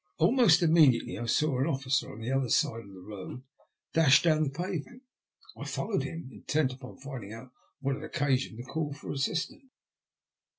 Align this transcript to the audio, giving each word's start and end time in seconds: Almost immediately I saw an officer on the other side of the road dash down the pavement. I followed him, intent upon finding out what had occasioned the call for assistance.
Almost 0.17 0.63
immediately 0.63 1.15
I 1.15 1.27
saw 1.27 1.59
an 1.59 1.67
officer 1.67 2.11
on 2.11 2.21
the 2.21 2.31
other 2.31 2.49
side 2.49 2.85
of 2.85 2.91
the 2.91 3.01
road 3.03 3.43
dash 3.93 4.23
down 4.23 4.43
the 4.45 4.49
pavement. 4.49 5.03
I 5.55 5.63
followed 5.63 6.01
him, 6.01 6.27
intent 6.31 6.73
upon 6.73 6.97
finding 6.97 7.33
out 7.33 7.51
what 7.81 7.97
had 7.97 8.03
occasioned 8.03 8.57
the 8.57 8.63
call 8.63 8.93
for 8.95 9.11
assistance. 9.11 9.69